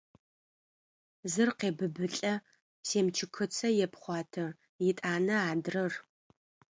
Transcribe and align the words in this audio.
Зыр 1.31 1.49
къебыбылӏэ, 1.59 2.33
семчыкыцэ 2.87 3.67
епхъуатэ, 3.85 4.45
етӏанэ–адрэр… 4.89 5.93